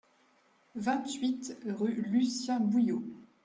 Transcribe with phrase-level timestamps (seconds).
[0.75, 3.03] vingt-huit rue Lucien-Bouillot